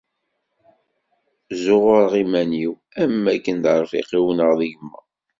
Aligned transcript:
Ẓẓuɣureɣ 1.55 2.13
iman-iw, 2.23 2.73
am 3.01 3.13
wakken 3.25 3.57
d 3.63 3.65
arfiq-iw 3.73 4.27
neɣ 4.37 4.51
d 4.59 4.61
gma. 4.73 4.99